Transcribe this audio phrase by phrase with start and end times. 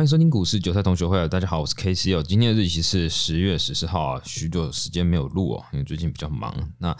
[0.00, 2.24] 欢迎收听股市韭菜同学会，大家好，我是 K C 哦。
[2.26, 6.54] 今天的日期是十月十四号啊，许久时间没有录哦，因为最近比较忙。
[6.78, 6.96] 那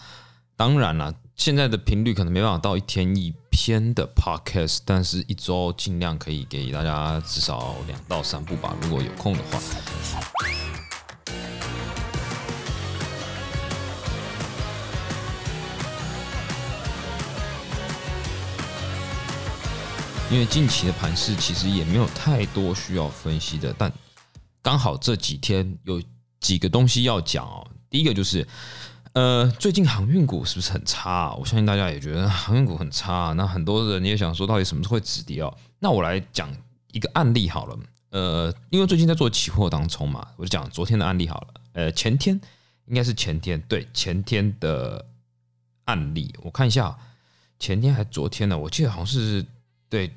[0.55, 9.59] 当然了，现在的频率可能没办法到一天一篇的 Podcast，但是一周尽量可以给大家至少两到三部吧，如果有空的话。
[20.31, 23.91] 因为近期的盘势其实也没有太多需要分析的，但
[24.61, 26.01] 刚好这几天有
[26.39, 27.67] 几个东西要讲哦。
[27.89, 28.47] 第一个就是，
[29.11, 31.33] 呃，最近航运股是不是很差？
[31.33, 33.33] 我相信大家也觉得航运股很差。
[33.33, 35.53] 那很多人也想说，到底什么时候会止跌哦？
[35.79, 36.49] 那我来讲
[36.93, 37.77] 一个案例好了。
[38.11, 41.47] 呃，因为最近在做期货当中嘛，我就讲昨天的案例好了。
[41.73, 42.39] 呃，前天
[42.85, 45.05] 应该是前天，对，前天的
[45.83, 46.97] 案例，我看一下，
[47.59, 48.57] 前天还昨天呢？
[48.57, 49.45] 我记得好像是
[49.89, 50.09] 对。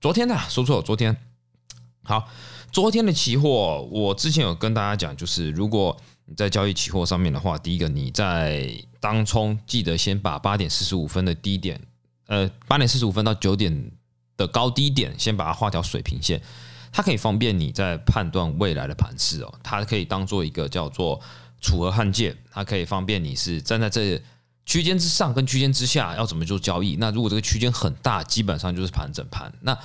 [0.00, 1.16] 昨天的说错，昨天
[2.02, 2.28] 好，
[2.70, 8.70] 昨天的期货，我之前有跟大家讲，就是如果你在交易期货上面的话，第一个你在
[9.00, 11.80] 当冲，记得先把八点四十五分的低点，
[12.26, 13.90] 呃，八点四十五分到九点
[14.36, 16.40] 的高低点，先把它画条水平线，
[16.92, 21.20] 它可以方便你在判断未来的盘势哦，它可以当做一个叫做
[21.60, 24.20] 楚河汉界，它可以方便你是站在这。
[24.66, 26.96] 区间之上跟区间之下要怎么做交易？
[26.96, 29.50] 那如果这个区间很大，基本上就是盘整盘。
[29.62, 29.78] 那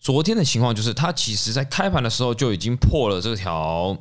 [0.00, 3.96] 昨天的情况就是，它其实在开盘的时候就已经破了这条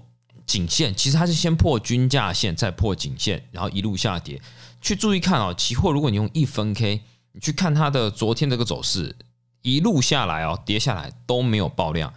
[0.47, 0.93] 颈线。
[0.95, 4.41] 其实它是先破均价线，再破颈线，然后一路下跌。
[4.81, 9.15] 去注意看哦，期货如果你用一分 K，你去看它的昨天这个走势，
[9.61, 12.11] 一路下来哦，跌下来都没有爆量。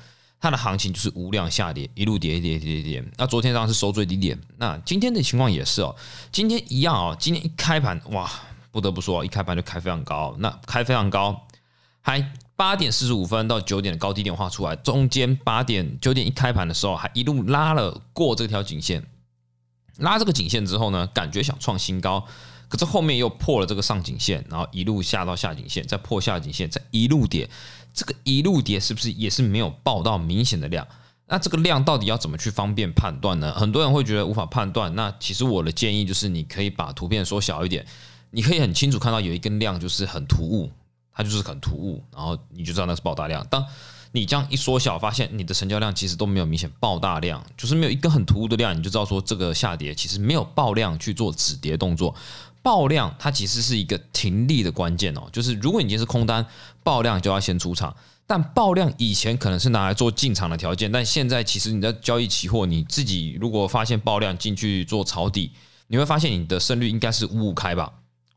[0.45, 3.03] 它的行情就是无量下跌，一路跌跌跌跌。
[3.17, 5.97] 那昨天当然是收最低点，那今天的情况也是哦。
[6.31, 8.31] 今天一样哦，今天一开盘哇，
[8.71, 10.37] 不得不说，一开盘就开非常高。
[10.41, 11.47] 那开非常高，
[12.03, 19.03] 还八点四十五分到九点的高低点画出来，中间八点九点一开盘的时候，还一路拉了过这条颈线，
[19.97, 22.23] 拉这个颈线之后呢，感觉想创新高，
[22.75, 27.49] 可是后面又破了这个上颈线，然后一路下到下颈线，再破下颈线，再一路跌。
[27.95, 30.85] 这个一路跌是不是也是没有报到明显的量？
[31.29, 33.55] 那这个量到底要怎么去方便判断呢？
[33.55, 34.93] 很多人会觉得无法判断。
[34.97, 37.87] 那其实我的建议就是，你可以把图片缩小一点，
[38.33, 40.69] 你可以很清楚看到有一根量就是很突兀，
[41.13, 43.47] 它就是很突兀，然后你就知道那是爆大量。
[43.49, 43.65] 当
[44.11, 52.13] 你这样一缩小，发现你的成交量其实都没有明显爆大量，就是没有一根很突兀的量，你就知道说这个下跌其实没有爆量去做止跌动作。
[52.65, 56.45] 爆量它其实是一个停利的关键哦，就是如果你已经是空单，
[56.83, 57.95] 爆量就要先出场。
[58.27, 65.53] 但爆量以前可能是拿来做进场的条件，但现在其实你在交易期货，你自己如果发现爆量进去做抄底，
[65.89, 67.93] 你会发现你的胜率应该是五五开吧？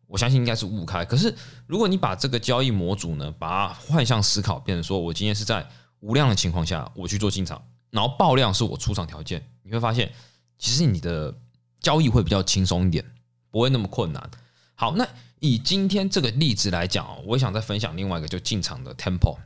[0.07, 1.05] 我相信应该是五五开。
[1.05, 1.33] 可是
[1.65, 5.65] 如果你把这个交易模组呢，把它换向思考，变成说我今天是在
[6.01, 10.11] 无量的情况下我去做进场，然后爆量是我出场条件，你会发现
[10.57, 11.33] 其实你的
[11.79, 13.05] 交易会比较轻松一点。
[13.51, 14.29] 不会那么困难。
[14.75, 15.07] 好，那
[15.39, 19.37] 以今天这个例子来讲哦，我想再分享另外一个就进场的 tempo。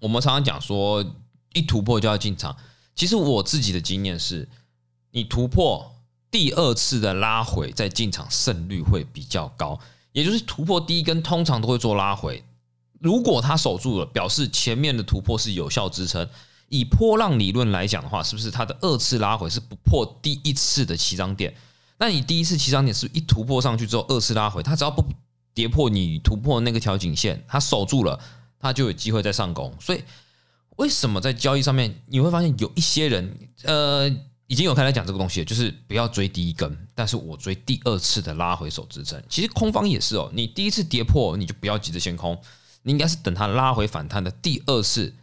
[0.00, 1.04] 我们常常讲说，
[1.52, 2.56] 一突破就要进场。
[2.94, 4.48] 其实我自己的经验是，
[5.10, 5.94] 你突破
[6.30, 9.78] 第二次的拉回再进场胜率会比较高。
[10.12, 12.44] 也就是突破第一根通常都会做拉回，
[13.00, 16.28] 如果它守住了，表示前面的突破是有效支撑。
[16.68, 21.54] 以波浪理论来讲的话，是不是它的二次拉回是不破第一次的起涨点？
[22.02, 25.04] 那你第一次起涨点是一突破上去之后，二次拉回，它只要不
[25.54, 28.18] 跌破你突破那个条颈线，它守住了，
[28.58, 29.72] 它就有机会再上攻。
[29.78, 30.02] 所以
[30.78, 34.08] 为什么在交易上面你会发现有一些人，呃，
[34.48, 39.22] 已经有开始讲这个东西，就是不要追第一根，但是我追第二次的拉回手支撑。
[39.28, 42.36] 其实空方也是哦，你第一次跌破你就不要急着先空，
[42.82, 45.14] 你应该是等它拉回反弹的第二次，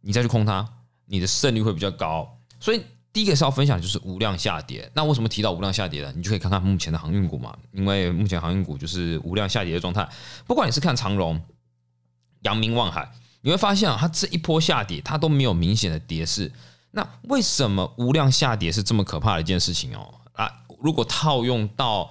[0.00, 0.64] 你再去空它，
[1.06, 2.38] 你的胜率会比较高。
[2.60, 2.80] 所以。
[3.12, 6.12] 第一个是要分享就是无量下跌，那为什么提到无量下跌呢？
[6.14, 10.08] 你就可以看看目前的航运股嘛，因为目前航运股就是无量下跌的状态。
[10.46, 11.42] 不管你是看长荣、
[12.42, 13.10] 阳明、望海，
[13.40, 16.52] 你会发现啊，它这一波下跌，它都没有明显的跌势。
[16.92, 20.14] 那为什么无量下跌是这么可怕的一件事情哦？
[20.34, 20.48] 啊，
[20.78, 22.08] 如果套用到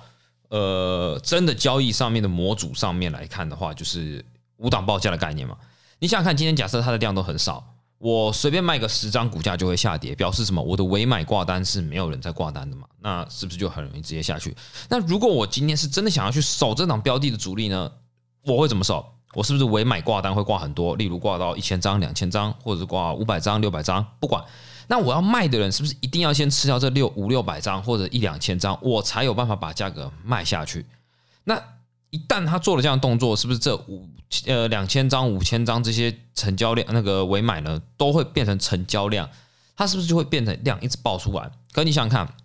[0.50, 4.25] 呃真的交易上面的模组上面来看的话，就是
[4.57, 5.56] 五档报价的概念嘛。
[6.00, 7.75] 你想想看，今天假设它的量都很少。
[8.00, 10.62] 我随便卖个十张，股价就会下跌，表示什么？
[10.62, 12.88] 我的尾买挂单是没有人在挂单的嘛？
[13.01, 14.56] 那是不是就很容易直接下去？
[14.90, 17.92] 那如果我今天是真的想要去守这档标的的主力呢？
[18.46, 19.06] 我会怎么守？
[19.34, 20.96] 我是不是尾买挂单会挂很多？
[20.96, 24.44] 例如挂到一千张、两千张，或者挂五百张、六百张，不管。
[24.88, 30.86] 那我要卖的人是不是一定要先吃掉这六五六百张或者一两千张，我才有办法把价格卖下去？
[31.44, 31.62] 那
[32.11, 34.07] 一旦他做了这样的动作，是不是这五
[34.45, 39.29] 呃两千张、五千张这些成交量那个尾买呢，都会变成成交量？
[39.75, 41.51] 它是不是就会变成量一直爆出来？
[41.71, 42.35] 可你想想看，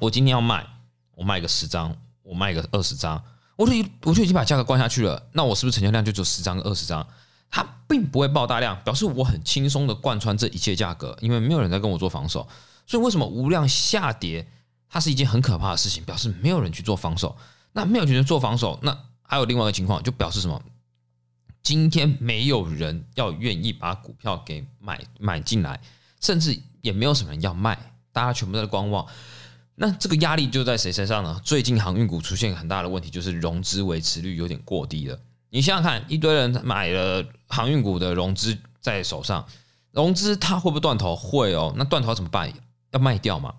[0.00, 0.66] 我今天要卖，
[1.14, 3.22] 我卖个十张，我卖个二十张，
[3.56, 7.06] 我就我就已经把价格关下去了，那我是不是成交量就只有十张跟、二十张？
[7.50, 12.46] 它并不会爆大量，表示我很轻松的贯穿这一切价格，因为没有人在跟我做防守。
[12.86, 14.46] 所以为什么无量下跌，
[14.88, 16.02] 它是一件很可怕的事情？
[16.04, 17.36] 表示没有人去做防守。
[17.72, 20.60] 那没有人做防守，那还有另外一个情况，就表示什么？
[21.62, 25.80] 今天没有人要愿意把股票给买买进来，
[26.20, 27.78] 甚至也没有什么人要卖，
[28.10, 29.06] 大家全部在观望。
[29.74, 31.40] 那这个压力就在谁身上呢？
[31.44, 35.18] 最近航运股出现很大的问题，就是融资维持率有点过低了。
[35.50, 39.46] 你想想看，一堆人买了航运股的融资在手上，
[39.92, 41.14] 融资它会不会断头？
[41.14, 41.74] 会哦。
[41.76, 42.52] 那断头怎么办？
[42.92, 43.54] 要卖掉嘛？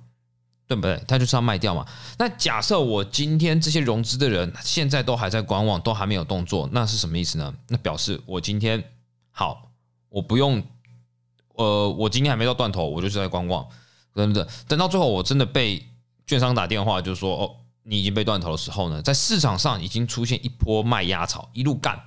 [0.70, 1.04] 对不对？
[1.08, 1.84] 他就是要卖掉嘛。
[2.20, 7.52] 那假设我今天这些融资的人现在都还在观望，都还没有动作，那是什么意思呢？
[7.70, 8.84] 那表示我今天
[9.32, 9.72] 好，
[10.10, 10.62] 我不用，
[11.56, 13.68] 呃，我今天还没到断头，我就是在观望，
[14.14, 14.48] 等等。
[14.68, 15.84] 等到最后我真的被
[16.28, 22.00] 券商打电话，就是说哦，你已经被断头的时候呢，在市场上已经出现一波卖压潮，一路干，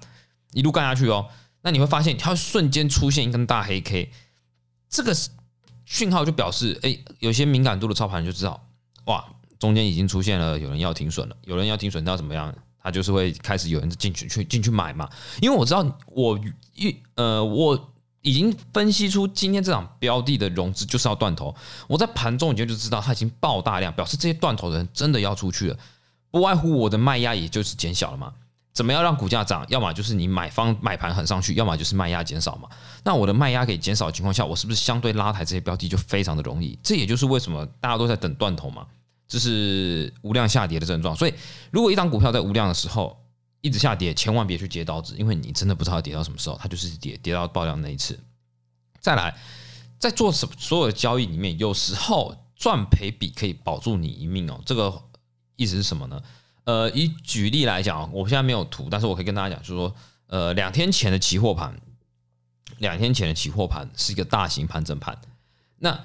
[0.53, 1.27] 一路干下去哦。
[1.63, 4.13] 那你会发现，它瞬间出现一根大黑 K，
[4.89, 5.31] 这个是。
[5.93, 8.59] 讯号就表示，哎，有些敏感度的操盘就知道，
[9.05, 9.23] 哇，
[9.59, 12.53] 中间已经出现了有人要停损了，有人要停损，那怎么样？
[12.79, 15.07] 他就是会开始有人进去去进去买嘛。
[15.43, 16.41] 因为我知道，我
[16.75, 17.93] 一呃，我
[18.23, 21.55] 已经分析出今天这场标的的融资就是要断头，
[21.87, 25.79] 我在盘中已经就知道它已经爆大量，表示这些断头的人真的要出去了，
[26.31, 28.33] 不外乎我的卖压也就是减小了嘛。
[28.73, 29.67] 怎么样让股价涨？
[29.69, 32.69] 要么就是你买方买盘很上去，要么就是卖压减少嘛。
[33.05, 36.79] 那我的卖压给减少的情况下，我是不是相对拉抬这些标的就非常的容易？
[36.83, 38.87] 这也就是为什么大家都在等断头嘛，
[39.29, 41.15] 这是无量下跌的症状。
[41.15, 41.35] 所以，
[41.71, 43.23] 如果一档股票在无量的时候
[43.61, 48.19] 一直下跌，千万别去接刀子，因为你真的不知道跌到什么时候，它就是跌跌到爆量那一次。
[49.01, 49.37] 再来，
[49.99, 54.59] 在做什所有的交易里面，有时候赚赔比可以保住你一命哦。
[54.65, 55.03] 这个
[55.57, 56.21] 意思是什么呢？
[56.65, 59.95] 呃，以举例来讲我现在没有图，但是我可以跟大家讲，就是说，
[60.29, 61.77] 呃，两天前的期货盘，
[62.79, 65.21] 两天前的期货盘是一个大型盘整盘。
[65.79, 65.99] 那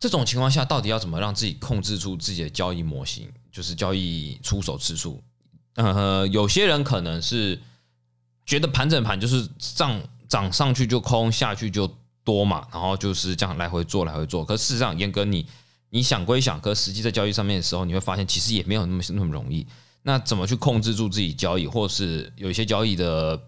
[0.00, 5.22] 这种情况下，到底要怎么让自己控制住自己的交易模型，就是交易出手次数？
[5.74, 7.60] 呃，有些人可能是
[8.44, 11.88] 觉得盘整盘就是涨涨上去就空，下去就
[12.24, 14.44] 多嘛，然后就是这样来回做来回做。
[14.44, 15.46] 可事实上，严格你。
[15.90, 19.66] 你想归想，可实际在交易上面的时候，你会发现其实也没有那么那么容易。
[20.02, 23.40] 那怎么去控制住自己交易，或是有一些交易的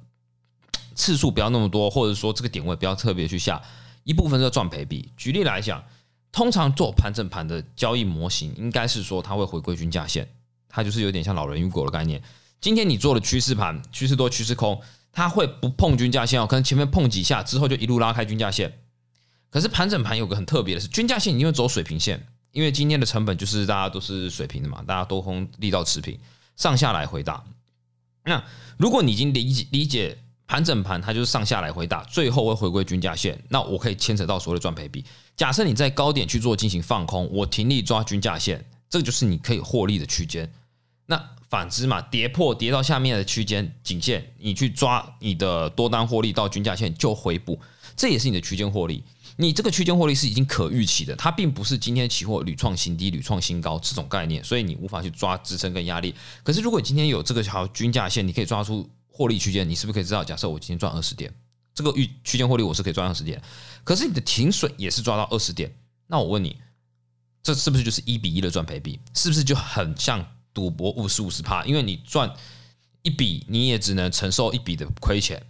[0.95, 3.63] 次数不要那么多，或者说这个点位不要特别去下，
[4.03, 5.13] 一部分是赚赔比。
[5.17, 5.85] 举例来讲，
[6.33, 10.29] 通常做盘整盘的交易模型，应该是说它会回归均价线，
[10.69, 12.21] 它就是有点像老人与狗的概念。
[12.61, 14.81] 今天你做了趋势盘，趋势多趋势空，
[15.13, 18.81] 它会不碰均价线哦，可能前面碰几下之后就一路拉开均价线。
[19.51, 22.23] 可是盘整盘有个很特别的是，均价线因为走水平线，
[22.53, 26.19] 因为今天的成本就是大家都是水平的嘛，大家多空力道持平，
[26.57, 27.43] 上下来回答。
[28.25, 28.43] 那
[28.77, 35.05] 如果你已经理解理解盘整盘，它就是上下来回答，最后会回归均价线，那我可以牵扯到所谓的赚赔比。
[35.37, 40.51] 假设你在高点去做进行放空，我停利抓均价线，这个就是你可以获利的区间。
[41.07, 41.19] 那
[41.49, 47.59] 反之嘛，跌破跌到下面的区间颈线，你去抓你的多单获利到均价线就回补，
[47.97, 49.03] 这也是你的区间获利。
[49.41, 56.13] 你这个区间获利是已经可预期的，它并不是今天期货屡创新低、屡创新高这种概念，所以你无法去抓支撑跟压力。
[56.43, 60.25] 可是如果你今天有这个条均价线，你可以抓出获利区间，你是不是可以知道？
[60.25, 61.33] 假设我今天赚二十点，
[61.73, 63.41] 这个预区间获利我是可以赚二十点，
[63.85, 65.73] 可是你的停损也是抓到二十点，
[66.09, 66.57] 那我问你，
[67.41, 68.99] 这是不是就是一比一的赚赔比？
[69.15, 71.65] 是不是就很像赌博五十五十趴？
[71.65, 72.29] 因为你赚
[73.03, 75.41] 一笔，你也只能承受一笔的亏钱。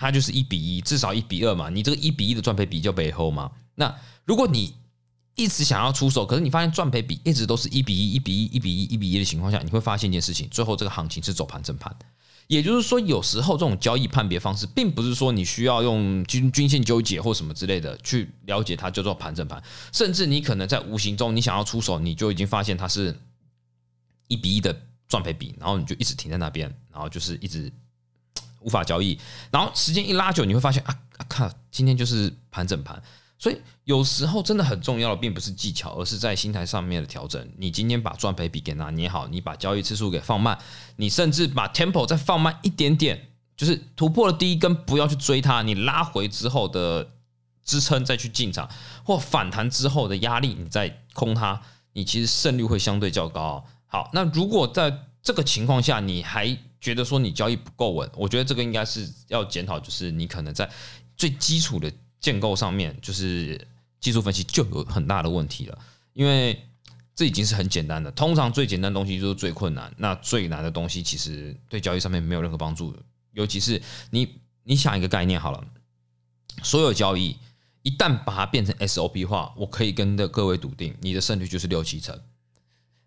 [0.00, 1.68] 它就是一比一，至少一比二嘛。
[1.68, 3.52] 你这个一比一的赚赔比就背后嘛。
[3.74, 4.74] 那如果你
[5.34, 11.94] 一直想要出手，可是你发现赚赔比一直都是一比一、一比一、一比一、一比一的情况下，你会发现一件事情：最后这个行情是走盘整盘。
[12.46, 23.14] 也就是说，有时候这种交易判别方式，并不是说你需要用均均线纠结或什么之类的去了解它叫做盘整盘，甚至你可能在无形中你想要出手，你就已经发现它是
[24.28, 24.74] 一比一的
[25.08, 27.70] 赚赔比，然后你就一直停在那边，然后就是一直。
[28.60, 29.18] 无法交易，
[29.50, 33.02] 然后时间一拉久，你会发现啊啊，靠，今天就是盘整盘。
[33.38, 37.50] 所以有时候真的很重要的，并不是技巧，而是在心态上面的调整。
[37.56, 40.58] 你今天把赚赔比给拿捏好，你把交易次数给放慢，
[40.96, 47.12] 你甚至把 tempo 再放慢一点点，就是突破了第一根，不要去追它，你拉回之后的
[47.64, 48.68] 支撑再去进场，
[49.04, 51.62] 或反弹之后的压力，你再空它，
[51.94, 53.64] 你其实胜率会相对较高。
[53.86, 60.68] 好，那如果在这个情况下，你还觉得说你交易不够稳，我觉得这个应该是要检讨，就是你可能在
[61.16, 63.60] 最基础的建构上面，就是
[64.00, 65.78] 技术分析就有很大的问题了。
[66.14, 66.58] 因为
[67.14, 72.96] 这已经是很简单的，通常最简单的东西就是最困难，那最难的东西其实对交易上面没有任何帮助。
[73.32, 74.26] 尤其是你，
[74.64, 75.64] 你想一个概念好了，
[76.62, 77.36] 所有交易
[77.82, 82.18] 一旦把它变成 SOP 化，我可以跟的各位笃定，你的胜率就是六七成。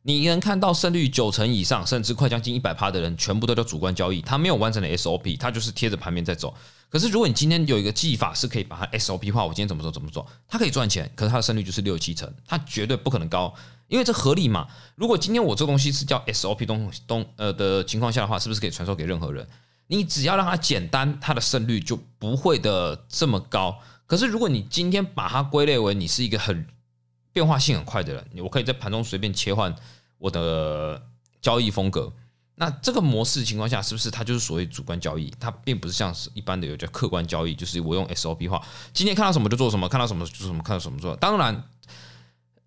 [0.06, 6.54] 你能看到胜率九成以上，甚至快将近一百趴的人，全部都叫主观交易，他没有完成的 SOP，他就是贴着盘面在走。
[6.90, 13.54] 可是如果你今天有一个技法是可以把它 SOP 化，我今天怎么做怎么做，它可以赚钱，可是它的胜率就是六七成，它绝对不可能高，
[13.88, 14.68] 因为这合理嘛。
[14.96, 19.48] 如果今天我这东西是叫 SOP 东东呃的情况下的话，是不是可以传授给任何人？
[19.88, 23.80] 你只要让它简单，它的胜率就不会的这么高。
[24.06, 26.68] 可是如果你今天把它归类为你是一个很
[27.34, 29.76] 变化性很快的人，我可以在盘中随便切换
[30.20, 31.02] 我的
[31.42, 32.14] 交易风格。
[32.56, 35.34] 那这个模式情况下，是不是它就是所谓主观交易？
[35.40, 38.64] 它并不是像是一般的有叫客观交易，就是我用 SOP 化，
[38.94, 41.16] 今天看到什么就做什么，看到什么就什么，看到什么做。
[41.16, 41.64] 当然，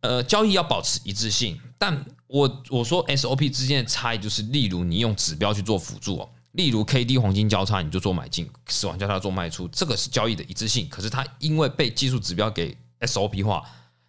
[0.00, 1.58] 呃，交易要保持一致性。
[1.78, 10.88] 但我我说 SOP 之间的差异，就是例如你用指标去做辅助，例如 K D 黄金交叉，你就做买进；死亡交叉做卖出，这个是交易的一致性。
[10.88, 13.62] 可是它因为被技术指标给 SOP 化。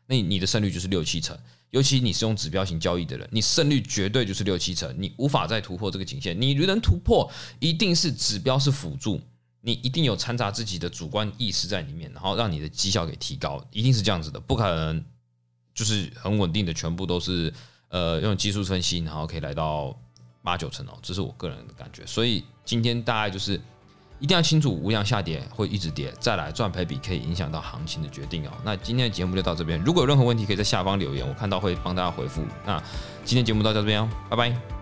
[0.08, 1.38] 那你的胜率就是六七成，
[1.70, 6.40] 尤其你是用指标型交易的人，你胜率绝对就是六七成，你无法再突破这个颈线。
[6.40, 9.20] 你能突破，一定是指标是辅助，
[9.60, 15.04] 你一定有掺杂自己的主观意识在里面，然后让你的绩效给提高，一定是这样子的，不可能
[15.74, 17.54] 就是很稳定的全部都是
[17.90, 19.94] 呃用技术分析，然后可以来到
[20.42, 22.06] 八九成哦，这是我个人的感觉。
[22.06, 23.60] 所以今天大概就是。
[24.20, 28.52] 一定要清楚，无量下跌会一直跌，再来赚赔比可以影响到行情的决定哦。
[28.64, 32.44] 那今天的节目就到这边，如果有任何问题，可以在下方留言，我看到会帮大家回复。
[32.66, 32.82] 那
[33.24, 34.77] 今天节目到这边哦，拜拜。